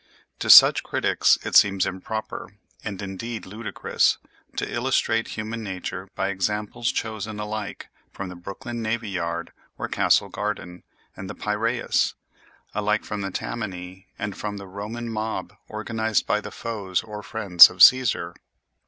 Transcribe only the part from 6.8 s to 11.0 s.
chosen alike from the Brooklyn Navy Yard or Castle Garden